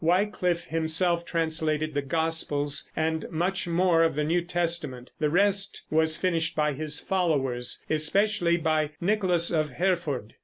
Wyclif 0.03 0.63
himself 0.63 1.25
translated 1.25 1.93
the 1.93 2.01
gospels, 2.01 2.89
and 2.95 3.29
much 3.29 3.67
more 3.67 4.01
of 4.01 4.15
the 4.15 4.23
New 4.23 4.41
Testament; 4.41 5.11
the 5.19 5.29
rest 5.29 5.83
was 5.91 6.17
finished 6.17 6.55
by 6.55 6.73
his 6.73 6.99
followers, 6.99 7.83
especially 7.87 8.57
by 8.57 8.93
Nicholas 8.99 9.51
of 9.51 9.69
Hereford. 9.69 10.33